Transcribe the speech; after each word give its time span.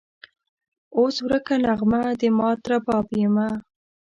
اوس 0.97 1.15
ورکه 1.25 1.55
نغمه 1.65 2.01
د 2.19 2.21
مات 2.37 2.59
رباب 2.71 3.05
یمه 3.21 3.47